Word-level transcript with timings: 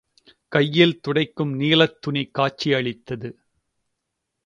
கையில் 0.47 0.99
துடைக்கும் 0.99 1.53
நீலத் 1.59 2.01
துணி 2.01 2.23
காட்சியளித்தது. 2.39 3.29